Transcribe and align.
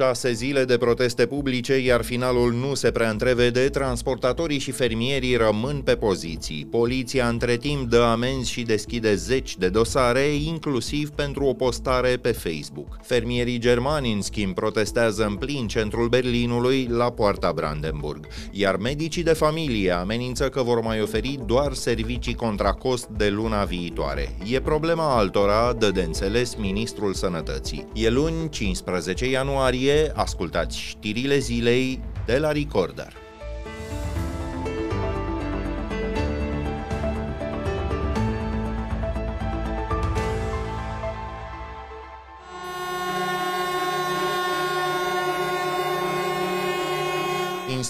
Șase 0.00 0.32
zile 0.32 0.64
de 0.64 0.76
proteste 0.76 1.26
publice, 1.26 1.78
iar 1.78 2.02
finalul 2.02 2.52
nu 2.52 2.74
se 2.74 2.90
prea 2.90 3.10
întrevede, 3.10 3.68
transportatorii 3.68 4.58
și 4.58 4.70
fermierii 4.70 5.36
rămân 5.36 5.80
pe 5.80 5.94
poziții. 5.94 6.66
Poliția 6.70 7.28
între 7.28 7.56
timp 7.56 7.90
dă 7.90 8.00
amenzi 8.00 8.50
și 8.50 8.62
deschide 8.62 9.14
zeci 9.14 9.56
de 9.56 9.68
dosare, 9.68 10.20
inclusiv 10.20 11.10
pentru 11.10 11.44
o 11.44 11.52
postare 11.52 12.16
pe 12.16 12.32
Facebook. 12.32 12.98
Fermierii 13.02 13.58
germani, 13.58 14.12
în 14.12 14.22
schimb, 14.22 14.54
protestează 14.54 15.24
în 15.24 15.34
plin 15.34 15.66
centrul 15.66 16.08
Berlinului, 16.08 16.86
la 16.90 17.10
poarta 17.10 17.52
Brandenburg, 17.52 18.26
iar 18.50 18.76
medicii 18.76 19.22
de 19.22 19.32
familie 19.32 19.90
amenință 19.90 20.48
că 20.48 20.62
vor 20.62 20.80
mai 20.80 21.00
oferi 21.00 21.38
doar 21.46 21.72
servicii 21.72 22.34
contra 22.34 22.72
cost 22.72 23.08
de 23.16 23.28
luna 23.28 23.64
viitoare. 23.64 24.36
E 24.52 24.60
problema 24.60 25.16
altora, 25.16 25.72
dă 25.72 25.90
de 25.90 26.02
înțeles 26.02 26.54
Ministrul 26.54 27.14
Sănătății. 27.14 27.86
E 27.94 28.08
luni 28.10 28.48
15 28.48 29.30
ianuarie, 29.30 29.89
ascultați 30.14 30.78
știrile 30.78 31.38
zilei 31.38 32.00
de 32.26 32.38
la 32.38 32.52
Recorder. 32.52 33.19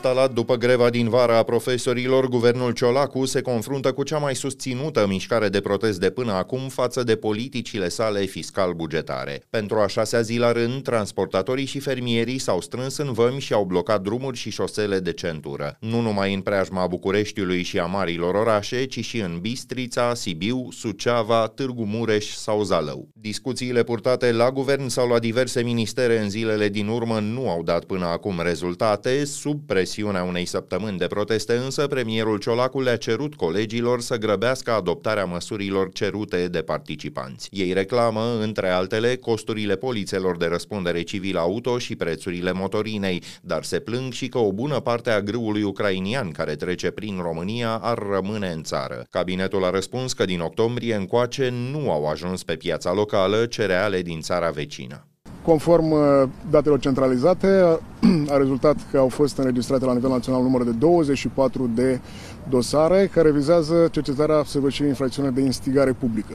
Instalat 0.02 0.32
după 0.32 0.56
greva 0.56 0.90
din 0.90 1.08
vara 1.08 1.36
a 1.36 1.42
profesorilor, 1.42 2.28
guvernul 2.28 2.72
Ciolacu 2.72 3.24
se 3.24 3.40
confruntă 3.40 3.92
cu 3.92 4.02
cea 4.02 4.18
mai 4.18 4.34
susținută 4.34 5.06
mișcare 5.08 5.48
de 5.48 5.60
protest 5.60 6.00
de 6.00 6.10
până 6.10 6.32
acum 6.32 6.68
față 6.68 7.02
de 7.02 7.16
politicile 7.16 7.88
sale 7.88 8.24
fiscal-bugetare. 8.24 9.42
Pentru 9.50 9.78
a 9.78 9.86
șasea 9.86 10.20
zi 10.20 10.36
la 10.36 10.52
rând, 10.52 10.82
transportatorii 10.82 11.64
și 11.64 11.78
fermierii 11.78 12.38
s-au 12.38 12.60
strâns 12.60 12.96
în 12.96 13.12
vămi 13.12 13.40
și 13.40 13.52
au 13.52 13.64
blocat 13.64 14.02
drumuri 14.02 14.36
și 14.36 14.50
șosele 14.50 14.98
de 14.98 15.12
centură. 15.12 15.76
Nu 15.80 16.00
numai 16.00 16.34
în 16.34 16.40
preajma 16.40 16.86
Bucureștiului 16.86 17.62
și 17.62 17.78
a 17.78 17.86
marilor 17.86 18.34
orașe, 18.34 18.84
ci 18.84 19.04
și 19.04 19.18
în 19.18 19.38
Bistrița, 19.40 20.14
Sibiu, 20.14 20.68
Suceava, 20.70 21.46
Târgu 21.46 21.84
Mureș 21.84 22.34
sau 22.34 22.62
Zalău. 22.62 23.08
Discuțiile 23.14 23.82
purtate 23.82 24.32
la 24.32 24.50
guvern 24.50 24.88
sau 24.88 25.08
la 25.08 25.18
diverse 25.18 25.62
ministere 25.62 26.18
în 26.18 26.30
zilele 26.30 26.68
din 26.68 26.88
urmă 26.88 27.18
nu 27.18 27.50
au 27.50 27.62
dat 27.62 27.84
până 27.84 28.06
acum 28.06 28.40
rezultate, 28.42 29.24
sub 29.24 29.60
presiunea 29.90 30.22
unei 30.22 30.44
săptămâni 30.44 30.98
de 30.98 31.06
proteste 31.06 31.54
însă, 31.56 31.86
premierul 31.86 32.38
Ciolacu 32.38 32.80
le-a 32.80 32.96
cerut 32.96 33.34
colegilor 33.34 34.00
să 34.00 34.16
grăbească 34.16 34.72
adoptarea 34.72 35.24
măsurilor 35.24 35.92
cerute 35.92 36.48
de 36.48 36.62
participanți. 36.62 37.48
Ei 37.52 37.72
reclamă, 37.72 38.38
între 38.40 38.68
altele, 38.68 39.16
costurile 39.16 39.76
polițelor 39.76 40.36
de 40.36 40.46
răspundere 40.46 41.02
civil 41.02 41.36
auto 41.36 41.78
și 41.78 41.96
prețurile 41.96 42.52
motorinei, 42.52 43.22
dar 43.42 43.62
se 43.62 43.78
plâng 43.78 44.12
și 44.12 44.28
că 44.28 44.38
o 44.38 44.52
bună 44.52 44.80
parte 44.80 45.10
a 45.10 45.20
grâului 45.20 45.62
ucrainian 45.62 46.30
care 46.30 46.54
trece 46.54 46.90
prin 46.90 47.18
România 47.22 47.74
ar 47.82 47.98
rămâne 47.98 48.48
în 48.48 48.62
țară. 48.62 49.06
Cabinetul 49.10 49.64
a 49.64 49.70
răspuns 49.70 50.12
că 50.12 50.24
din 50.24 50.40
octombrie 50.40 50.94
încoace 50.94 51.48
nu 51.48 51.90
au 51.90 52.06
ajuns 52.06 52.42
pe 52.42 52.56
piața 52.56 52.92
locală 52.92 53.46
cereale 53.46 54.02
din 54.02 54.20
țara 54.20 54.50
vecină. 54.50 55.09
Conform 55.50 55.90
uh, 55.90 56.28
datelor 56.50 56.78
centralizate, 56.78 57.78
a 58.32 58.36
rezultat 58.36 58.76
că 58.90 58.98
au 58.98 59.08
fost 59.08 59.36
înregistrate 59.38 59.84
la 59.84 59.92
nivel 59.92 60.10
național 60.10 60.42
număr 60.42 60.64
de 60.64 60.70
24 60.70 61.70
de 61.74 62.00
dosare 62.48 63.10
care 63.12 63.30
vizează 63.30 63.88
cercetarea 63.90 64.42
săvârșirii 64.46 64.88
infracțiunilor 64.88 65.36
de 65.36 65.42
instigare 65.44 65.92
publică. 65.92 66.32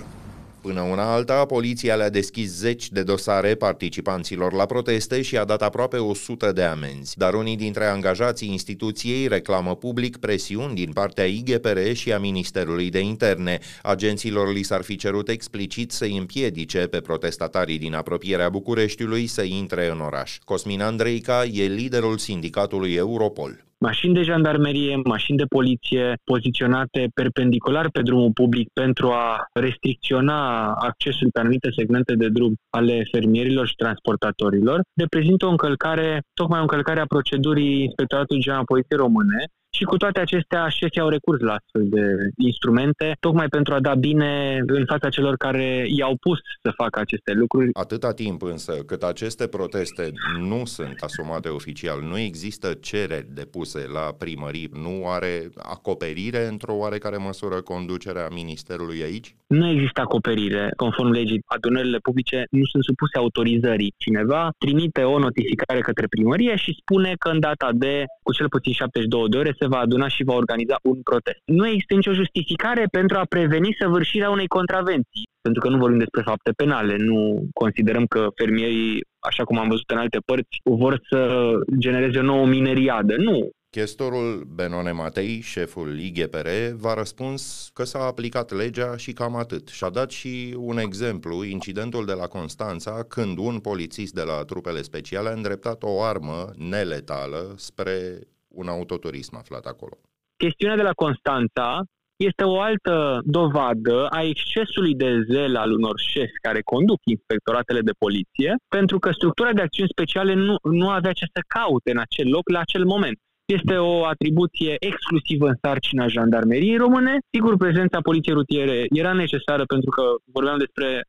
Până 0.66 0.82
una 0.82 1.14
alta, 1.14 1.46
poliția 1.46 1.96
le-a 1.96 2.10
deschis 2.10 2.50
zeci 2.50 2.92
de 2.92 3.04
dosare 3.04 3.56
participanților 3.56 4.54
la 4.54 4.66
proteste 4.66 5.22
și 5.22 5.38
a 5.38 5.44
dat 5.44 5.62
aproape 5.62 5.98
100 5.98 6.52
de 6.52 6.64
amenzi. 6.64 7.18
Dar 7.18 7.34
unii 7.34 7.56
dintre 7.56 7.86
angajații 7.86 8.52
instituției 8.52 9.28
reclamă 9.28 9.76
public 9.76 10.18
presiuni 10.18 10.76
din 10.76 10.92
partea 10.94 11.26
IGPR 11.26 11.92
și 11.94 12.14
a 12.14 12.20
Ministerului 12.20 12.90
de 12.90 13.00
Interne. 13.00 13.60
Agenților 13.84 14.54
li 14.54 14.64
s-ar 14.64 14.82
fi 14.82 14.96
cerut 14.96 15.30
explicit 15.30 15.92
să 15.92 16.04
îi 16.04 16.18
împiedice 16.18 16.88
pe 16.88 17.00
protestatarii 17.00 17.78
din 17.78 17.94
apropierea 17.94 18.50
Bucureștiului 18.50 19.28
să 19.28 19.42
intre 19.42 19.90
în 19.90 20.00
oraș. 20.00 20.38
Cosmin 20.44 20.82
Andreica 20.82 21.44
e 21.44 21.66
liderul 21.66 22.18
sindicatului 22.18 22.94
Europol 22.94 23.65
mașini 23.78 24.14
de 24.14 24.22
jandarmerie, 24.22 25.02
mașini 25.04 25.38
de 25.38 25.46
poliție 25.46 26.14
poziționate 26.24 27.08
perpendicular 27.14 27.90
pe 27.90 28.02
drumul 28.02 28.32
public 28.32 28.68
pentru 28.74 29.10
a 29.10 29.48
restricționa 29.54 30.72
accesul 30.74 31.30
pe 31.32 31.40
anumite 31.40 31.70
segmente 31.78 32.16
de 32.16 32.30
drum 32.30 32.54
ale 32.70 33.08
fermierilor 33.12 33.68
și 33.68 33.76
transportatorilor, 33.76 34.82
reprezintă 34.96 35.46
o 35.46 35.50
încălcare, 35.50 36.22
tocmai 36.34 36.60
o 36.60 36.62
încălcare 36.62 37.00
a 37.00 37.06
procedurii 37.06 37.82
Inspectoratului 37.84 38.42
General 38.42 38.66
Poliției 38.66 39.00
Române, 39.00 39.46
și 39.76 39.84
cu 39.84 39.98
toate 39.98 40.20
acestea, 40.20 40.68
șefii 40.68 41.02
au 41.02 41.10
recurs 41.10 41.42
la 41.42 41.54
astfel 41.54 41.86
de 41.90 42.06
instrumente, 42.38 43.16
tocmai 43.20 43.48
pentru 43.48 43.74
a 43.74 43.80
da 43.80 43.96
bine 43.96 44.62
în 44.66 44.86
fața 44.86 45.10
celor 45.10 45.36
care 45.36 45.86
i-au 45.88 46.16
pus 46.20 46.40
să 46.64 46.72
facă 46.76 47.00
aceste 47.00 47.32
lucruri. 47.34 47.70
Atâta 47.74 48.12
timp 48.14 48.42
însă 48.42 48.74
cât 48.86 49.04
aceste 49.04 49.48
proteste 49.48 50.12
nu 50.40 50.66
sunt 50.66 50.96
asumate 51.00 51.50
oficial, 51.50 52.02
nu 52.02 52.18
există 52.18 52.68
cereri 52.74 53.34
depuse 53.34 53.80
la 53.94 54.06
primării, 54.18 54.70
nu 54.74 55.10
are 55.18 55.50
acoperire 55.58 56.48
într-o 56.48 56.76
oarecare 56.76 57.18
măsură 57.18 57.62
conducerea 57.62 58.28
Ministerului 58.32 59.04
aici? 59.04 59.36
Nu 59.48 59.70
există 59.70 60.02
acoperire. 60.02 60.72
Conform 60.76 61.10
legii, 61.10 61.44
adunările 61.46 61.98
publice 61.98 62.46
nu 62.50 62.66
sunt 62.72 62.84
supuse 62.84 63.18
autorizării. 63.18 63.94
Cineva 63.98 64.50
trimite 64.58 65.02
o 65.04 65.20
notificare 65.20 65.80
către 65.80 66.08
primărie 66.08 66.56
și 66.56 66.78
spune 66.82 67.14
că 67.20 67.30
în 67.30 67.40
data 67.40 67.70
de, 67.74 68.04
cu 68.24 68.34
cel 68.34 68.50
puțin 68.50 68.74
72 68.74 69.30
de 69.30 69.38
ore, 69.38 69.56
se 69.60 69.65
va 69.68 69.78
aduna 69.78 70.08
și 70.08 70.24
va 70.24 70.34
organiza 70.34 70.76
un 70.84 71.02
protest. 71.02 71.40
Nu 71.46 71.68
există 71.68 71.94
nicio 71.94 72.14
justificare 72.14 72.86
pentru 72.92 73.18
a 73.18 73.26
preveni 73.30 73.76
săvârșirea 73.80 74.30
unei 74.30 74.48
contravenții, 74.48 75.28
pentru 75.42 75.62
că 75.62 75.70
nu 75.70 75.78
vorbim 75.78 75.98
despre 75.98 76.22
fapte 76.22 76.52
penale, 76.52 76.96
nu 76.98 77.48
considerăm 77.54 78.06
că 78.06 78.28
fermierii, 78.36 79.06
așa 79.20 79.44
cum 79.44 79.58
am 79.58 79.68
văzut 79.68 79.90
în 79.90 79.98
alte 79.98 80.20
părți, 80.26 80.60
vor 80.64 81.02
să 81.10 81.52
genereze 81.78 82.20
o 82.20 82.22
nouă 82.22 82.46
mineriadă. 82.46 83.16
Nu, 83.18 83.50
Chestorul 83.76 84.48
Benone 84.56 84.92
Matei, 84.92 85.40
șeful 85.42 86.00
IGPR, 86.00 86.48
v-a 86.74 86.94
răspuns 86.94 87.70
că 87.74 87.84
s-a 87.84 88.00
aplicat 88.00 88.52
legea 88.52 88.98
și 88.98 89.14
cam 89.14 89.36
atât. 89.36 89.68
Și-a 89.68 89.90
dat 89.90 90.12
și 90.12 90.56
un 90.58 90.78
exemplu, 90.78 91.44
incidentul 91.44 92.06
de 92.06 92.14
la 92.14 92.28
Constanța, 92.28 93.06
când 93.08 93.38
un 93.38 93.60
polițist 93.60 94.14
de 94.14 94.22
la 94.22 94.44
trupele 94.44 94.82
speciale 94.82 95.30
a 95.30 95.34
îndreptat 95.34 95.84
o 95.84 96.02
armă 96.02 96.50
neletală 96.70 97.54
spre 97.56 98.20
un 98.56 98.68
autoturism 98.68 99.36
aflat 99.36 99.66
acolo. 99.66 99.98
Chestiunea 100.38 100.76
de 100.76 100.82
la 100.82 100.94
Constanța 100.94 101.84
este 102.16 102.44
o 102.44 102.60
altă 102.60 103.22
dovadă 103.24 104.08
a 104.08 104.22
excesului 104.24 104.96
de 104.96 105.22
zel 105.30 105.56
al 105.56 105.72
unor 105.72 106.00
șefi 106.00 106.40
care 106.42 106.62
conduc 106.62 107.00
inspectoratele 107.04 107.82
de 107.82 107.92
poliție, 107.98 108.56
pentru 108.68 109.00
că 109.00 109.12
structura 109.12 109.54
de 109.54 109.62
acțiuni 109.62 109.90
speciale 109.90 110.34
nu, 110.34 110.56
nu 110.64 110.90
avea 110.90 111.12
ce 111.12 111.26
să 111.34 111.42
caute 111.48 111.92
în 111.92 111.98
acel 111.98 112.28
loc 112.30 112.50
la 112.50 112.60
acel 112.60 112.86
moment. 112.86 113.18
Este 113.46 113.78
o 113.78 114.06
atribuție 114.06 114.76
exclusivă 114.80 115.48
în 115.48 115.58
sarcina 115.62 116.08
jandarmeriei 116.08 116.78
române. 116.78 117.18
Sigur, 117.34 117.58
prezența 117.58 118.00
poliției 118.02 118.36
rutiere 118.36 118.86
era 118.90 119.14
necesară 119.14 119.66
pentru 119.66 119.90
că 119.90 120.04
vorbeam 120.32 120.58
despre 120.58 121.04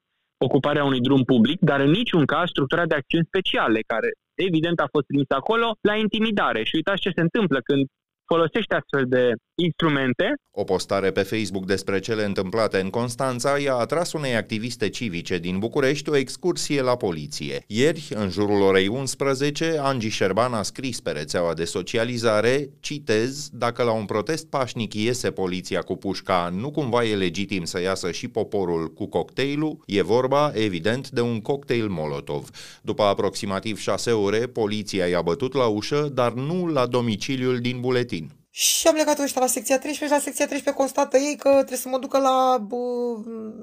ocuparea 0.44 0.84
unui 0.84 1.00
drum 1.00 1.22
public, 1.22 1.60
dar 1.60 1.80
în 1.80 1.90
niciun 1.90 2.24
caz 2.24 2.48
structura 2.48 2.86
de 2.86 2.94
acțiuni 2.94 3.24
speciale, 3.24 3.80
care 3.86 4.10
evident 4.36 4.80
a 4.80 4.88
fost 4.90 5.06
trimis 5.06 5.26
acolo 5.28 5.76
la 5.80 5.94
intimidare. 5.96 6.64
Și 6.64 6.74
uitați 6.74 7.00
ce 7.00 7.10
se 7.14 7.20
întâmplă 7.20 7.60
când 7.60 7.86
folosește 8.26 8.74
astfel 8.74 9.04
de 9.08 9.32
instrumente. 9.54 10.34
O 10.50 10.64
postare 10.64 11.10
pe 11.10 11.22
Facebook 11.22 11.66
despre 11.66 11.98
cele 11.98 12.24
întâmplate 12.24 12.80
în 12.80 12.90
Constanța 12.90 13.58
i-a 13.58 13.74
atras 13.74 14.12
unei 14.12 14.36
activiste 14.36 14.88
civice 14.88 15.38
din 15.38 15.58
București 15.58 16.10
o 16.10 16.16
excursie 16.16 16.82
la 16.82 16.96
poliție. 16.96 17.64
Ieri, 17.66 18.08
în 18.14 18.30
jurul 18.30 18.62
orei 18.62 18.88
11, 18.88 19.76
Angie 19.80 20.08
Șerban 20.08 20.54
a 20.54 20.62
scris 20.62 21.00
pe 21.00 21.10
rețeaua 21.10 21.54
de 21.54 21.64
socializare, 21.64 22.68
citez, 22.80 23.48
dacă 23.52 23.82
la 23.82 23.92
un 23.92 24.04
protest 24.04 24.46
pașnic 24.46 24.94
iese 24.94 25.30
poliția 25.30 25.80
cu 25.80 25.96
pușca, 25.96 26.52
nu 26.60 26.70
cumva 26.70 27.04
e 27.04 27.14
legitim 27.14 27.64
să 27.64 27.80
iasă 27.80 28.10
și 28.10 28.28
poporul 28.28 28.92
cu 28.92 29.06
cocktailul? 29.06 29.78
E 29.86 30.02
vorba, 30.02 30.52
evident, 30.54 31.10
de 31.10 31.20
un 31.20 31.40
cocktail 31.40 31.88
Molotov. 31.88 32.48
După 32.82 33.02
aproximativ 33.02 33.78
șase 33.78 34.10
ore, 34.10 34.38
poliția 34.38 35.06
i-a 35.06 35.22
bătut 35.22 35.54
la 35.54 35.66
ușă, 35.66 36.10
dar 36.14 36.32
nu 36.32 36.66
la 36.66 36.86
domiciliul 36.86 37.58
din 37.58 37.80
buletin. 37.80 38.15
Și 38.58 38.86
am 38.86 38.94
plecat 38.94 39.18
ăștia 39.18 39.40
la 39.40 39.46
secția 39.46 39.78
13 39.78 40.04
și 40.04 40.10
la 40.10 40.24
secția 40.24 40.46
13 40.46 40.82
constată 40.82 41.16
ei 41.16 41.36
că 41.36 41.50
trebuie 41.50 41.78
să 41.78 41.88
mă 41.88 41.98
ducă 41.98 42.18
la 42.18 42.58
bă, 42.58 42.76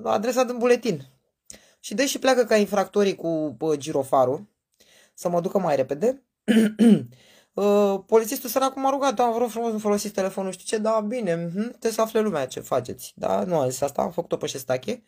adresa 0.04 0.44
din 0.44 0.58
buletin. 0.58 1.02
Și 1.80 1.94
deși 1.94 2.20
pleacă 2.20 2.44
ca 2.44 2.56
infractorii 2.56 3.16
cu 3.16 3.56
bă, 3.58 3.76
girofarul, 3.76 4.46
să 5.14 5.30
mă 5.30 5.42
ducă 5.42 5.60
mai 5.60 5.76
repede, 5.76 6.24
uh, 7.54 8.00
polițistul 8.06 8.50
săracu 8.50 8.80
m-a 8.80 8.90
rugat, 8.90 9.14
da, 9.14 9.30
vă 9.30 9.38
rog 9.38 9.50
frumos, 9.50 9.72
nu 9.72 9.80
folosiți 9.80 10.14
telefonul, 10.14 10.52
știu 10.52 10.78
ce, 10.78 10.84
da, 10.84 11.00
bine, 11.00 11.34
hm, 11.34 11.68
trebuie 11.68 11.92
să 11.92 12.02
afle 12.02 12.20
lumea 12.20 12.48
ce 12.48 12.60
faceți. 12.60 13.14
Da, 13.16 13.44
nu 13.44 13.60
am 13.60 13.70
zis 13.70 13.82
asta, 13.82 14.02
am 14.02 14.12
făcut-o 14.12 14.38
pe 14.38 14.48
șestache. 14.48 15.04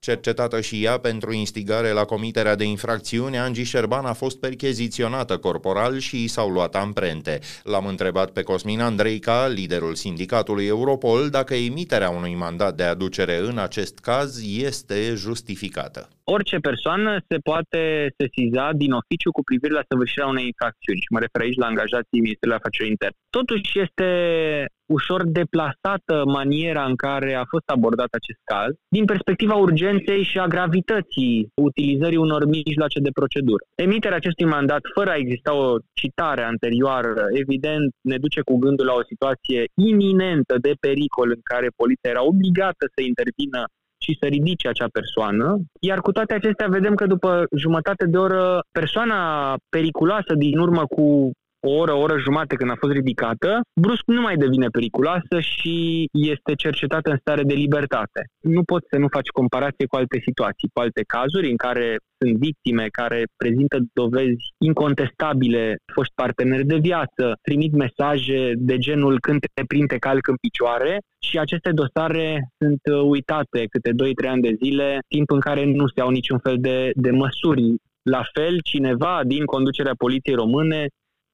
Cercetată 0.00 0.60
și 0.60 0.84
ea 0.84 0.98
pentru 0.98 1.32
instigare 1.32 1.90
la 1.90 2.04
comiterea 2.04 2.54
de 2.54 2.64
infracțiuni, 2.64 3.38
Angie 3.38 3.64
Șerban 3.64 4.04
a 4.04 4.12
fost 4.12 4.40
percheziționată 4.40 5.38
corporal 5.38 5.98
și 5.98 6.22
i 6.22 6.26
s-au 6.26 6.48
luat 6.48 6.74
amprente. 6.74 7.38
L-am 7.64 7.86
întrebat 7.86 8.30
pe 8.30 8.42
Cosmin 8.42 8.80
Andreica, 8.80 9.46
liderul 9.46 9.94
sindicatului 9.94 10.66
Europol, 10.66 11.28
dacă 11.28 11.54
emiterea 11.54 12.10
unui 12.10 12.34
mandat 12.34 12.74
de 12.76 12.82
aducere 12.82 13.36
în 13.36 13.58
acest 13.58 13.98
caz 13.98 14.42
este 14.58 15.14
justificată 15.14 16.08
orice 16.34 16.58
persoană 16.68 17.10
se 17.28 17.36
poate 17.48 17.80
sesiza 18.20 18.64
din 18.82 18.92
oficiu 18.92 19.30
cu 19.36 19.42
privire 19.42 19.72
la 19.78 19.88
săvârșirea 19.88 20.26
unei 20.34 20.46
infracțiuni 20.52 21.00
și 21.04 21.12
mă 21.14 21.18
refer 21.18 21.40
aici 21.42 21.62
la 21.62 21.66
angajații 21.66 22.24
Ministerului 22.26 22.60
Afacerilor 22.60 22.92
Interne. 22.94 23.16
Totuși 23.38 23.70
este 23.86 24.08
ușor 24.96 25.20
deplasată 25.24 26.22
maniera 26.26 26.84
în 26.84 26.96
care 26.96 27.34
a 27.34 27.44
fost 27.44 27.68
abordat 27.68 28.10
acest 28.20 28.40
caz 28.44 28.72
din 28.88 29.04
perspectiva 29.04 29.54
urgenței 29.54 30.22
și 30.22 30.38
a 30.38 30.46
gravității 30.46 31.48
utilizării 31.54 32.24
unor 32.26 32.42
mijloace 32.46 32.98
de 33.00 33.10
procedură. 33.10 33.62
Emiterea 33.74 34.16
acestui 34.16 34.46
mandat 34.46 34.80
fără 34.94 35.10
a 35.10 35.16
exista 35.24 35.54
o 35.54 35.76
citare 35.92 36.42
anterioară, 36.42 37.14
evident, 37.42 37.88
ne 38.00 38.16
duce 38.16 38.40
cu 38.40 38.56
gândul 38.56 38.86
la 38.86 38.92
o 38.92 39.08
situație 39.10 39.64
iminentă 39.74 40.54
de 40.58 40.72
pericol 40.80 41.28
în 41.28 41.42
care 41.42 41.68
poliția 41.76 42.10
era 42.10 42.24
obligată 42.24 42.84
să 42.94 43.00
intervină 43.10 43.64
și 44.04 44.16
să 44.20 44.26
ridice 44.26 44.68
acea 44.68 44.88
persoană, 44.92 45.58
iar 45.80 46.00
cu 46.00 46.12
toate 46.12 46.34
acestea 46.34 46.66
vedem 46.68 46.94
că 46.94 47.06
după 47.06 47.46
jumătate 47.56 48.06
de 48.06 48.16
oră 48.16 48.60
persoana 48.72 49.20
periculoasă 49.68 50.34
din 50.34 50.58
urmă 50.58 50.84
cu 50.86 51.30
o 51.60 51.70
oră, 51.70 51.92
o 51.92 51.98
oră 51.98 52.18
jumate 52.18 52.54
când 52.54 52.70
a 52.70 52.76
fost 52.78 52.92
ridicată, 52.92 53.60
brusc 53.80 54.02
nu 54.06 54.20
mai 54.20 54.36
devine 54.36 54.68
periculoasă 54.68 55.40
și 55.40 56.04
este 56.12 56.54
cercetată 56.54 57.10
în 57.10 57.16
stare 57.20 57.42
de 57.42 57.54
libertate. 57.54 58.20
Nu 58.40 58.62
poți 58.62 58.86
să 58.90 58.98
nu 58.98 59.08
faci 59.10 59.28
comparație 59.28 59.86
cu 59.86 59.96
alte 59.96 60.18
situații, 60.26 60.70
cu 60.72 60.80
alte 60.80 61.02
cazuri 61.06 61.50
în 61.50 61.56
care 61.56 61.96
sunt 62.18 62.36
victime 62.36 62.86
care 63.00 63.24
prezintă 63.36 63.78
dovezi 63.92 64.44
incontestabile, 64.58 65.76
foști 65.94 66.14
parteneri 66.14 66.66
de 66.66 66.76
viață, 66.76 67.24
trimit 67.42 67.72
mesaje 67.72 68.52
de 68.56 68.78
genul 68.78 69.20
când 69.20 69.40
te 69.54 69.62
prind 69.66 69.88
te 69.88 69.98
calc 69.98 70.26
în 70.26 70.34
picioare 70.40 70.98
și 71.22 71.38
aceste 71.38 71.70
dosare 71.72 72.48
sunt 72.58 72.80
uitate 73.04 73.64
câte 73.70 73.90
2-3 73.90 74.28
ani 74.28 74.42
de 74.42 74.56
zile, 74.62 74.98
timp 75.08 75.30
în 75.30 75.40
care 75.40 75.64
nu 75.64 75.86
se 75.88 76.00
au 76.00 76.10
niciun 76.10 76.38
fel 76.38 76.56
de, 76.58 76.90
de 76.94 77.10
măsuri 77.10 77.74
la 78.02 78.22
fel, 78.32 78.60
cineva 78.62 79.20
din 79.26 79.44
conducerea 79.44 79.94
poliției 79.98 80.34
române 80.34 80.86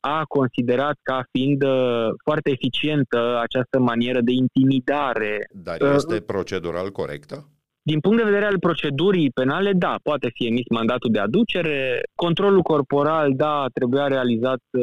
a 0.07 0.25
considerat 0.29 0.97
ca 1.03 1.25
fiind 1.33 1.63
uh, 1.63 2.09
foarte 2.25 2.51
eficientă 2.51 3.39
această 3.43 3.79
manieră 3.79 4.21
de 4.21 4.33
intimidare. 4.33 5.49
Dar 5.51 5.95
este 5.95 6.21
procedural 6.21 6.91
corectă? 6.91 7.49
Din 7.83 8.01
punct 8.01 8.19
de 8.19 8.25
vedere 8.31 8.45
al 8.45 8.59
procedurii 8.59 9.31
penale, 9.31 9.73
da, 9.73 9.95
poate 10.03 10.31
fi 10.35 10.47
emis 10.47 10.69
mandatul 10.71 11.11
de 11.11 11.19
aducere. 11.19 12.01
Controlul 12.15 12.63
corporal, 12.63 13.33
da, 13.37 13.67
trebuia 13.73 14.07
realizat. 14.07 14.61
Uh, 14.71 14.83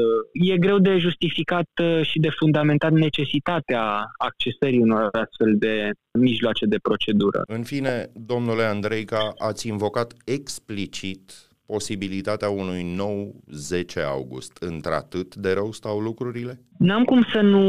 e 0.53 0.57
greu 0.57 0.77
de 0.77 0.97
justificat 0.97 1.69
uh, 1.81 2.01
și 2.05 2.19
de 2.19 2.29
fundamentat 2.29 2.91
necesitatea 2.91 4.05
accesării 4.17 4.79
unor 4.79 5.09
astfel 5.11 5.55
de 5.57 5.91
mijloace 6.19 6.65
de 6.65 6.77
procedură. 6.81 7.41
În 7.47 7.63
fine, 7.63 8.09
domnule 8.13 8.63
Andreica, 8.63 9.33
ați 9.37 9.67
invocat 9.67 10.13
explicit 10.25 11.52
posibilitatea 11.75 12.49
unui 12.49 12.83
nou 12.95 13.35
10 13.51 13.99
august. 13.99 14.53
Într-atât 14.59 15.35
de 15.35 15.51
rău 15.53 15.71
stau 15.71 15.97
lucrurile? 15.99 16.53
N-am 16.77 17.03
cum 17.03 17.21
să 17.33 17.41
nu 17.41 17.65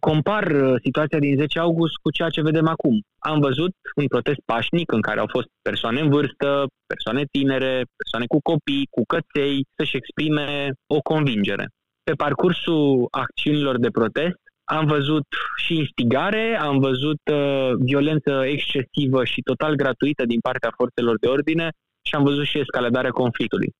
compar 0.00 0.44
uh, 0.50 0.74
situația 0.84 1.18
din 1.18 1.36
10 1.36 1.58
august 1.58 1.94
cu 2.02 2.10
ceea 2.10 2.28
ce 2.28 2.48
vedem 2.48 2.66
acum. 2.68 2.94
Am 3.18 3.38
văzut 3.40 3.74
un 3.96 4.06
protest 4.06 4.40
pașnic 4.44 4.92
în 4.92 5.00
care 5.00 5.20
au 5.20 5.28
fost 5.30 5.48
persoane 5.62 6.00
în 6.00 6.08
vârstă, 6.08 6.66
persoane 6.86 7.22
tinere, 7.30 7.74
persoane 8.00 8.26
cu 8.32 8.38
copii, 8.50 8.88
cu 8.90 9.02
căței, 9.12 9.66
să-și 9.76 9.96
exprime 9.96 10.72
o 10.96 10.98
convingere. 11.00 11.66
Pe 12.02 12.12
parcursul 12.12 13.06
acțiunilor 13.10 13.78
de 13.78 13.90
protest, 13.90 14.40
am 14.64 14.86
văzut 14.86 15.26
și 15.62 15.72
instigare, 15.84 16.58
am 16.60 16.78
văzut 16.78 17.20
uh, 17.32 17.70
violență 17.78 18.32
excesivă 18.56 19.24
și 19.24 19.40
total 19.50 19.74
gratuită 19.74 20.24
din 20.26 20.40
partea 20.40 20.72
forțelor 20.76 21.16
de 21.18 21.28
ordine, 21.28 21.68
și 22.02 22.14
am 22.14 22.22
văzut 22.22 22.44
și 22.44 22.58
escaladarea 22.58 23.10
conflictului. 23.10 23.70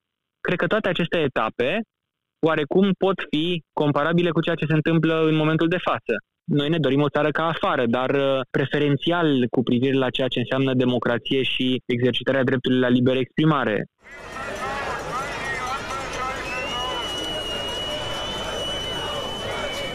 Cred 0.40 0.58
că 0.58 0.66
toate 0.66 0.88
aceste 0.88 1.18
etape 1.18 1.80
oarecum 2.46 2.92
pot 2.98 3.18
fi 3.30 3.62
comparabile 3.72 4.30
cu 4.30 4.40
ceea 4.40 4.54
ce 4.54 4.66
se 4.66 4.74
întâmplă 4.74 5.14
în 5.26 5.34
momentul 5.34 5.68
de 5.68 5.78
față. 5.78 6.14
Noi 6.44 6.68
ne 6.68 6.78
dorim 6.78 7.00
o 7.00 7.08
țară 7.08 7.30
ca 7.30 7.44
afară, 7.46 7.86
dar 7.86 8.10
uh, 8.10 8.40
preferențial 8.50 9.46
cu 9.50 9.62
privire 9.62 9.96
la 9.96 10.10
ceea 10.10 10.28
ce 10.28 10.38
înseamnă 10.38 10.74
democrație 10.74 11.42
și 11.42 11.82
exercitarea 11.86 12.44
dreptului 12.44 12.78
la 12.78 12.88
liberă 12.88 13.18
exprimare. 13.18 13.86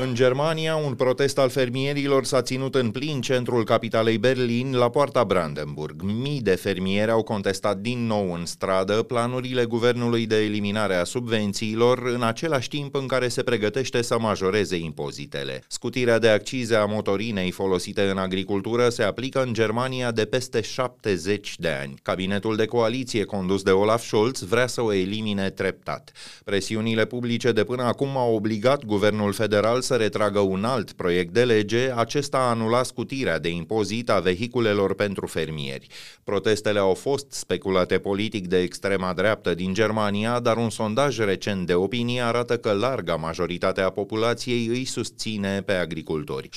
În 0.01 0.13
Germania, 0.13 0.75
un 0.75 0.93
protest 0.93 1.37
al 1.37 1.49
fermierilor 1.49 2.25
s-a 2.25 2.41
ținut 2.41 2.75
în 2.75 2.91
plin 2.91 3.21
centrul 3.21 3.63
capitalei 3.63 4.17
Berlin, 4.17 4.75
la 4.75 4.89
poarta 4.89 5.23
Brandenburg. 5.23 6.01
Mii 6.01 6.41
de 6.41 6.55
fermieri 6.55 7.11
au 7.11 7.23
contestat 7.23 7.77
din 7.77 8.05
nou 8.05 8.33
în 8.33 8.45
stradă 8.45 8.93
planurile 8.93 9.65
guvernului 9.65 10.25
de 10.25 10.43
eliminare 10.43 10.95
a 10.95 11.03
subvențiilor, 11.03 12.05
în 12.05 12.23
același 12.23 12.69
timp 12.69 12.95
în 12.95 13.07
care 13.07 13.27
se 13.27 13.43
pregătește 13.43 14.01
să 14.01 14.19
majoreze 14.19 14.75
impozitele. 14.75 15.63
Scutirea 15.67 16.19
de 16.19 16.29
accize 16.29 16.75
a 16.75 16.85
motorinei 16.85 17.51
folosite 17.51 18.01
în 18.01 18.17
agricultură 18.17 18.89
se 18.89 19.03
aplică 19.03 19.43
în 19.43 19.53
Germania 19.53 20.11
de 20.11 20.25
peste 20.25 20.61
70 20.61 21.55
de 21.57 21.69
ani. 21.81 21.93
Cabinetul 22.01 22.55
de 22.55 22.65
coaliție 22.65 23.23
condus 23.23 23.63
de 23.63 23.71
Olaf 23.71 24.05
Scholz 24.05 24.41
vrea 24.41 24.67
să 24.67 24.81
o 24.81 24.93
elimine 24.93 25.49
treptat. 25.49 26.11
Presiunile 26.43 27.05
publice 27.05 27.51
de 27.51 27.63
până 27.63 27.83
acum 27.83 28.17
au 28.17 28.35
obligat 28.35 28.85
guvernul 28.85 29.33
federal 29.33 29.85
să 29.87 29.95
retragă 29.95 30.39
un 30.39 30.63
alt 30.63 30.91
proiect 30.91 31.33
de 31.33 31.43
lege, 31.43 31.91
acesta 31.95 32.37
a 32.37 32.49
anulat 32.49 32.85
scutirea 32.85 33.39
de 33.39 33.49
impozit 33.49 34.09
a 34.09 34.19
vehiculelor 34.19 34.95
pentru 34.95 35.27
fermieri. 35.27 35.87
Protestele 36.23 36.79
au 36.79 36.93
fost 36.93 37.31
speculate 37.31 37.97
politic 37.97 38.47
de 38.47 38.61
extrema 38.61 39.13
dreaptă 39.13 39.53
din 39.53 39.73
Germania, 39.73 40.39
dar 40.39 40.57
un 40.57 40.69
sondaj 40.69 41.17
recent 41.19 41.67
de 41.67 41.73
opinie 41.73 42.21
arată 42.21 42.57
că 42.57 42.71
larga 42.71 43.15
majoritate 43.15 43.81
a 43.81 43.89
populației 43.89 44.65
îi 44.65 44.85
susține 44.85 45.61
pe 45.61 45.73
agricultori. 45.73 46.49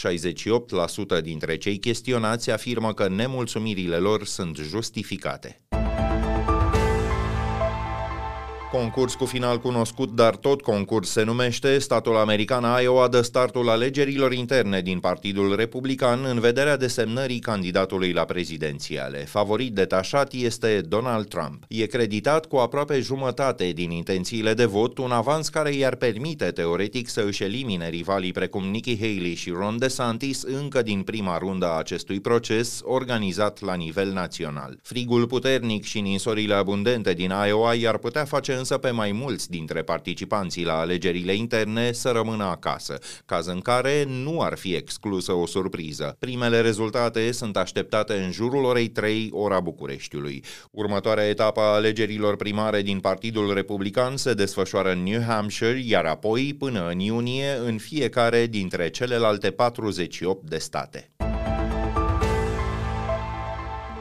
68% 1.19 1.23
dintre 1.23 1.56
cei 1.56 1.79
chestionați 1.79 2.50
afirmă 2.50 2.94
că 2.94 3.09
nemulțumirile 3.09 3.96
lor 3.96 4.25
sunt 4.25 4.56
justificate. 4.56 5.60
Concurs 8.72 9.15
cu 9.15 9.24
final 9.24 9.58
cunoscut, 9.58 10.10
dar 10.10 10.36
tot 10.36 10.62
concurs 10.62 11.10
se 11.10 11.22
numește, 11.22 11.79
statul 11.79 12.17
american 12.17 12.82
Iowa 12.82 13.08
dă 13.08 13.20
startul 13.20 13.69
alegerilor 13.69 14.32
interne 14.32 14.81
din 14.81 14.98
Partidul 14.98 15.56
Republican 15.56 16.24
în 16.24 16.41
vederea 16.41 16.77
desemnării 16.77 17.39
candidatului 17.39 18.12
la 18.12 18.24
prezidențiale. 18.24 19.19
Favorit 19.19 19.72
detașat 19.72 20.32
este 20.32 20.81
Donald 20.89 21.29
Trump. 21.29 21.65
E 21.69 21.86
creditat 21.86 22.46
cu 22.46 22.56
aproape 22.56 23.00
jumătate 23.00 23.70
din 23.70 23.91
intențiile 23.91 24.55
de 24.55 24.65
vot, 24.65 24.98
un 24.98 25.10
avans 25.10 25.48
care 25.48 25.74
i-ar 25.74 25.94
permite 25.94 26.44
teoretic 26.44 27.08
să 27.08 27.24
își 27.27 27.43
elimine 27.43 27.89
rivalii 27.89 28.32
precum 28.32 28.65
Nikki 28.65 28.98
Haley 28.98 29.34
și 29.34 29.50
Ron 29.50 29.79
DeSantis 29.79 30.43
încă 30.43 30.82
din 30.82 31.03
prima 31.03 31.39
rundă 31.39 31.67
a 31.67 31.79
acestui 31.79 32.20
proces 32.20 32.81
organizat 32.82 33.60
la 33.60 33.74
nivel 33.74 34.12
național. 34.12 34.79
Frigul 34.82 35.27
puternic 35.27 35.84
și 35.84 36.00
ninsorile 36.00 36.55
abundente 36.55 37.12
din 37.12 37.32
Iowa 37.46 37.74
i-ar 37.74 37.98
putea 37.98 38.24
face 38.24 38.58
însă 38.60 38.79
pe 38.79 38.90
mai 38.90 39.12
mulți 39.12 39.50
dintre 39.50 39.82
participanții 39.82 40.64
la 40.64 40.79
alegerile 40.79 41.34
interne 41.34 41.93
să 41.93 42.10
rămână 42.10 42.44
acasă, 42.44 42.98
caz 43.26 43.46
în 43.46 43.60
care 43.60 44.05
nu 44.08 44.40
ar 44.40 44.56
fi 44.56 44.74
exclusă 44.74 45.32
o 45.32 45.46
surpriză. 45.46 46.17
Primele 46.19 46.60
rezultate 46.60 47.32
sunt 47.32 47.56
așteptate 47.56 48.12
în 48.12 48.32
jurul 48.32 48.64
orei 48.64 48.88
3, 48.88 49.31
ora 49.32 49.60
Bucureștiului. 49.60 50.44
Următoarea 50.70 51.29
etapă 51.29 51.60
a 51.60 51.74
alegerilor 51.74 52.36
primare 52.36 52.82
din 52.82 53.00
Partidul 53.00 53.55
Republican 53.55 54.17
se 54.17 54.34
desfășoară 54.34 54.93
în 54.93 55.02
New 55.02 55.22
Hampshire, 55.26 55.82
iar 55.84 56.05
apoi, 56.05 56.55
până 56.58 56.88
în 56.88 56.98
iunie, 56.98 57.58
în 57.64 57.79
fiecare 57.79 58.46
dintre 58.46 58.90
celelalte 58.90 59.50
48 59.50 60.48
de 60.48 60.58
state. 60.58 61.10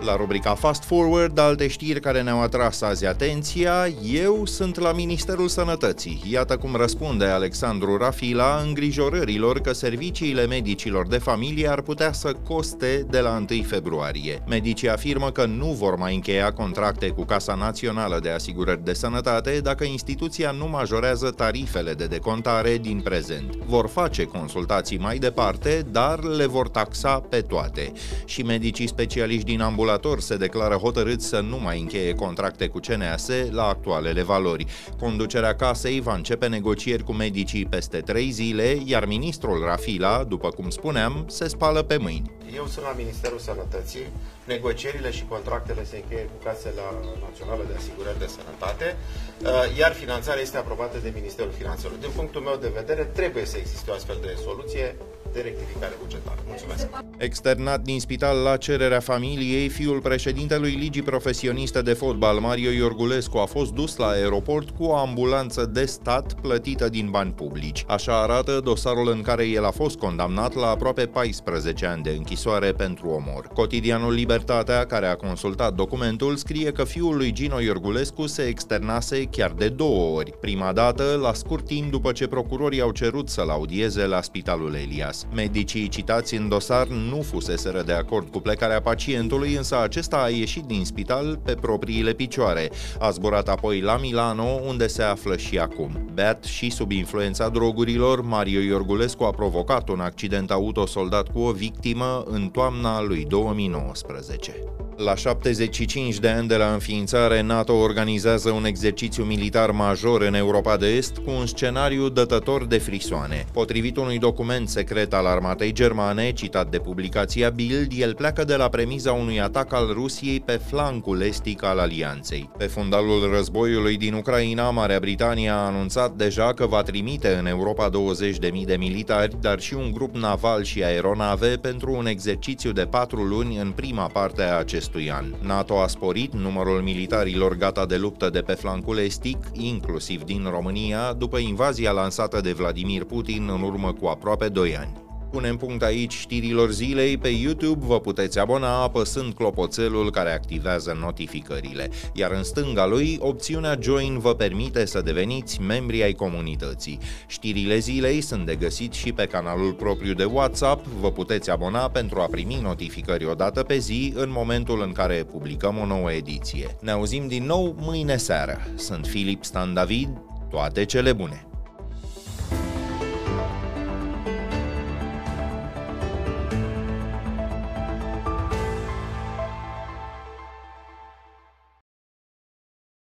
La 0.06 0.16
rubrica 0.16 0.56
Fast 0.56 0.84
Forward, 0.84 1.38
alte 1.38 1.68
știri 1.68 2.00
care 2.00 2.22
ne-au 2.22 2.42
atras 2.42 2.82
azi 2.82 3.06
atenția, 3.06 3.88
eu 4.04 4.46
sunt 4.46 4.80
la 4.80 4.92
Ministerul 4.92 5.48
Sănătății. 5.48 6.24
Iată 6.32 6.58
cum 6.58 6.76
răspunde 6.76 7.26
Alexandru 7.26 7.98
Rafila 7.98 8.62
îngrijorărilor 8.66 9.60
că 9.60 9.74
serviciile 9.74 10.46
medicilor 10.46 11.08
de 11.08 11.18
familie 11.18 11.70
ar 11.70 11.82
putea 11.82 12.12
să 12.12 12.36
coste 12.48 13.06
de 13.10 13.20
la 13.20 13.44
1 13.50 13.62
februarie. 13.62 14.44
Medicii 14.48 14.90
afirmă 14.90 15.32
că 15.32 15.46
nu 15.46 15.66
vor 15.66 15.96
mai 15.96 16.16
încheia 16.16 16.54
contracte 16.54 17.08
cu 17.08 17.24
Casa 17.24 17.56
Națională 17.56 18.20
de 18.22 18.30
Asigurări 18.30 18.84
de 18.84 18.94
Sănătate 18.94 19.60
dacă 19.64 19.84
instituția 19.84 20.52
nu 20.52 20.68
majorează 20.68 21.30
tarifele 21.30 21.94
de 21.94 22.06
decontare 22.06 22.78
din 22.78 23.00
prezent. 23.04 23.56
Vor 23.66 23.88
face 23.88 24.24
consultații 24.24 24.98
mai 24.98 25.18
departe, 25.18 25.86
dar 25.92 26.24
le 26.24 26.46
vor 26.46 26.70
taxa 26.70 27.20
pe 27.30 27.42
toate. 27.42 27.92
Și 28.26 28.42
medicii 28.42 28.88
specialiști 28.88 29.46
din 29.46 29.62
ambulație 29.62 29.88
regulator 29.90 30.20
se 30.20 30.38
declară 30.38 30.76
hotărât 30.76 31.22
să 31.22 31.40
nu 31.40 31.60
mai 31.60 31.80
încheie 31.80 32.14
contracte 32.14 32.68
cu 32.68 32.80
CNAS 32.80 33.28
la 33.50 33.68
actualele 33.68 34.24
valori. 34.24 34.66
Conducerea 35.00 35.56
casei 35.56 36.00
va 36.00 36.14
începe 36.14 36.48
negocieri 36.48 37.04
cu 37.04 37.14
medicii 37.14 37.66
peste 37.66 38.00
trei 38.00 38.30
zile, 38.30 38.78
iar 38.86 39.06
ministrul 39.06 39.64
Rafila, 39.66 40.24
după 40.24 40.50
cum 40.50 40.70
spuneam, 40.70 41.26
se 41.28 41.48
spală 41.48 41.82
pe 41.82 41.98
mâini. 41.98 42.32
Eu 42.56 42.66
sunt 42.74 42.86
la 42.86 42.94
Ministerul 42.98 43.40
Sănătății, 43.40 44.06
negocierile 44.44 45.12
și 45.12 45.24
contractele 45.34 45.84
se 45.84 45.96
încheie 46.02 46.30
cu 46.32 46.38
Casele 46.46 46.82
Națională 47.28 47.64
de 47.70 47.76
Asigurări 47.78 48.20
de 48.20 48.30
Sănătate, 48.38 48.88
uh, 48.96 49.78
iar 49.82 49.94
finanțarea 49.94 50.42
este 50.42 50.58
aprobată 50.58 50.98
de 51.06 51.12
Ministerul 51.20 51.54
Finanțelor. 51.62 51.96
Din 52.06 52.12
punctul 52.16 52.42
meu 52.42 52.58
de 52.66 52.72
vedere, 52.80 53.04
trebuie 53.04 53.46
să 53.46 53.58
existe 53.58 53.92
o 53.92 53.94
astfel 53.94 54.18
de 54.22 54.32
soluție 54.46 54.96
de 55.34 55.42
rectificare 55.42 55.94
bugetară. 56.02 56.40
Mulțumesc! 56.48 56.88
Externat 57.18 57.82
din 57.82 58.00
spital 58.00 58.38
la 58.38 58.58
cererea 58.58 59.00
familiei, 59.00 59.70
fiul 59.70 60.00
președintelui 60.00 60.72
Ligii 60.72 61.02
Profesioniste 61.02 61.82
de 61.82 61.94
Fotbal, 61.94 62.40
Mario 62.40 62.72
Iorgulescu, 62.72 63.38
a 63.38 63.46
fost 63.46 63.72
dus 63.72 63.96
la 63.96 64.08
aeroport 64.08 64.70
cu 64.70 64.84
o 64.84 64.96
ambulanță 64.96 65.66
de 65.66 65.86
stat 65.86 66.34
plătită 66.42 66.90
din 66.90 67.10
bani 67.10 67.32
publici. 67.32 67.84
Așa 67.88 68.22
arată 68.22 68.60
dosarul 68.64 69.10
în 69.10 69.22
care 69.22 69.48
el 69.48 69.66
a 69.66 69.72
fost 69.72 69.98
condamnat 69.98 70.56
la 70.56 70.68
aproape 70.68 71.06
14 71.06 71.86
ani 71.86 72.04
de 72.04 72.10
închisoare 72.10 72.72
pentru 72.72 73.08
omor. 73.08 73.48
Cotidianul 73.54 74.14
Libertatea, 74.14 74.86
care 74.86 75.06
a 75.06 75.16
consultat 75.16 75.74
documentul, 75.74 76.36
scrie 76.36 76.72
că 76.72 76.84
fiul 76.84 77.16
lui 77.16 77.32
Gino 77.32 77.60
Iorgulescu 77.60 78.28
se 78.28 78.42
externase 78.42 79.24
chiar 79.24 79.52
de 79.52 79.70
două 79.70 80.18
ori. 80.18 80.34
Prima 80.42 80.74
dată, 80.74 81.20
la 81.22 81.34
scurt 81.34 81.66
timp 81.66 81.92
după 81.92 82.12
ce 82.12 82.28
procurorii 82.28 82.82
au 82.82 82.92
cerut 82.92 83.30
să-l 83.30 83.50
audieze 83.50 84.06
la 84.06 84.22
Spitalul 84.22 84.74
Elias. 84.74 85.26
Medicii 85.34 85.88
citați 85.88 86.36
în 86.36 86.48
dosar 86.48 86.88
nu 86.88 87.22
fuseseră 87.22 87.82
de 87.82 87.94
acord 87.94 88.30
cu 88.32 88.40
plecarea 88.40 88.82
pacientului, 88.82 89.54
însă 89.54 89.82
acesta 89.82 90.18
a 90.24 90.30
ieșit 90.30 90.64
din 90.64 90.86
spital 90.86 91.40
pe 91.46 91.54
propriile 91.54 92.14
picioare. 92.14 92.72
A 93.00 93.10
zburat 93.10 93.50
apoi 93.50 93.82
la 93.82 93.98
Milano, 93.98 94.60
unde 94.68 94.88
se 94.88 95.04
află 95.04 95.38
și 95.38 95.58
acum. 95.58 96.10
Beat 96.14 96.44
și 96.44 96.70
sub 96.70 96.92
influența 96.92 97.50
drogurilor, 97.50 98.22
Mario 98.22 98.60
Iorgulescu 98.60 99.24
a 99.24 99.32
provocat 99.32 99.90
un 99.90 100.00
accident 100.00 100.52
auto 100.52 100.86
soldat 100.86 101.28
cu 101.28 101.40
o 101.40 101.52
victimă 101.52 102.24
în 102.28 102.50
toamna 102.50 103.02
lui 103.02 103.26
2019. 103.26 104.54
La 105.04 105.16
75 105.16 106.20
de 106.20 106.28
ani 106.28 106.48
de 106.48 106.56
la 106.56 106.74
înființare, 106.74 107.42
NATO 107.42 107.74
organizează 107.74 108.50
un 108.50 108.66
exercițiu 108.66 109.24
militar 109.24 109.72
major 109.72 110.22
în 110.22 110.34
Europa 110.34 110.78
de 110.78 110.88
Est 110.88 111.18
cu 111.18 111.30
un 111.30 111.46
scenariu 111.46 112.10
dătător 112.10 112.66
de 112.66 112.78
frisoane. 112.78 113.46
Potrivit 113.54 113.98
unui 113.98 114.18
document 114.18 114.70
secret 114.70 115.14
al 115.14 115.26
armatei 115.26 115.72
germane, 115.72 116.32
citat 116.32 116.70
de 116.70 116.78
publicația 116.78 117.50
Bild, 117.50 117.92
el 117.98 118.14
pleacă 118.14 118.44
de 118.44 118.56
la 118.56 118.70
premiza 118.70 119.12
unui 119.12 119.42
atac 119.42 119.74
al 119.74 119.90
Rusiei 119.94 120.40
pe 120.40 120.60
flancul 120.68 121.22
estic 121.22 121.64
al 121.64 121.80
alianței. 121.80 122.50
Pe 122.58 122.66
fundalul 122.66 123.30
războiului 123.34 123.98
din 123.98 124.14
Ucraina, 124.14 124.70
Marea 124.70 125.00
Britanie 125.00 125.50
a 125.50 125.66
anunțat 125.66 126.16
deja 126.16 126.54
că 126.54 126.66
va 126.66 126.82
trimite 126.82 127.36
în 127.40 127.46
Europa 127.46 127.90
20.000 127.90 128.66
de 128.66 128.76
militari, 128.76 129.36
dar 129.42 129.60
și 129.60 129.74
un 129.74 129.92
grup 129.92 130.16
naval 130.16 130.64
și 130.64 130.84
aeronave 130.84 131.48
pentru 131.48 131.92
un 131.92 132.06
exercițiu 132.06 132.72
de 132.72 132.86
patru 132.86 133.24
luni 133.24 133.58
în 133.58 133.72
prima 133.72 134.08
parte 134.08 134.42
a 134.42 134.58
acestui 134.58 134.88
acestui 134.90 135.12
an. 135.12 135.48
NATO 135.48 135.80
a 135.80 135.88
sporit 135.88 136.34
numărul 136.34 136.82
militarilor 136.82 137.56
gata 137.56 137.86
de 137.86 137.98
luptă 137.98 138.30
de 138.30 138.42
pe 138.42 138.54
flancul 138.54 138.98
estic, 138.98 139.38
inclusiv 139.54 140.24
din 140.24 140.48
România, 140.50 141.14
după 141.14 141.38
invazia 141.38 141.92
lansată 141.92 142.42
de 142.42 142.52
Vladimir 142.52 143.04
Putin 143.04 143.50
în 143.50 143.62
urmă 143.62 143.94
cu 143.94 144.06
aproape 144.08 144.50
2 144.50 144.78
ani. 144.78 145.09
Punem 145.32 145.58
punct 145.58 145.84
aici 145.84 146.14
știrilor 146.14 146.72
zilei. 146.72 147.18
Pe 147.18 147.28
YouTube 147.28 147.86
vă 147.86 148.00
puteți 148.00 148.40
abona 148.40 148.82
apăsând 148.82 149.34
clopoțelul 149.34 150.12
care 150.12 150.34
activează 150.34 150.98
notificările, 151.02 151.90
iar 152.14 152.32
în 152.32 152.44
stânga 152.44 152.86
lui, 152.86 153.18
opțiunea 153.22 153.78
Join 153.82 154.20
vă 154.20 154.34
permite 154.34 154.86
să 154.86 155.02
deveniți 155.02 155.62
membri 155.62 156.04
ai 156.04 156.14
comunității. 156.14 157.00
Știrile 157.28 157.78
zilei 157.78 158.22
sunt 158.22 158.46
de 158.46 158.56
găsit 158.56 158.94
și 158.94 159.12
pe 159.12 159.26
canalul 159.26 159.74
propriu 159.74 160.14
de 160.14 160.24
WhatsApp, 160.24 160.86
vă 160.86 161.12
puteți 161.12 161.50
abona 161.50 161.90
pentru 161.90 162.20
a 162.20 162.26
primi 162.26 162.60
notificări 162.62 163.26
o 163.26 163.34
dată 163.34 163.64
pe 163.64 163.78
zi 163.78 164.14
în 164.16 164.32
momentul 164.32 164.82
în 164.82 164.92
care 164.92 165.24
publicăm 165.32 165.78
o 165.78 165.86
nouă 165.86 166.12
ediție. 166.12 166.76
Ne 166.82 166.92
auzim 166.92 167.28
din 167.28 167.46
nou 167.46 167.76
mâine 167.80 168.18
seară. 168.18 168.58
Sunt 168.76 169.06
Filip 169.06 169.44
Stan 169.44 169.74
David, 169.74 170.10
toate 170.50 170.86
cele 170.86 171.14
bune! 171.14 171.49